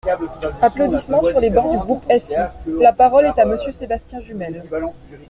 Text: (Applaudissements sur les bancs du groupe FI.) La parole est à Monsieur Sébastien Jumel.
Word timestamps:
(Applaudissements 0.63 1.21
sur 1.21 1.39
les 1.39 1.51
bancs 1.51 1.73
du 1.73 1.77
groupe 1.77 2.03
FI.) 2.09 2.33
La 2.79 2.91
parole 2.91 3.25
est 3.27 3.37
à 3.39 3.45
Monsieur 3.45 3.71
Sébastien 3.71 4.19
Jumel. 4.19 4.63